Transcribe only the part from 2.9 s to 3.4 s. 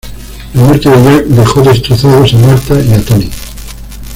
a Tony.